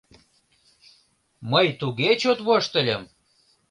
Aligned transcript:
—Мый 1.51 1.67
туге 1.79 2.11
чот 2.21 2.39
воштыльым! 2.47 3.03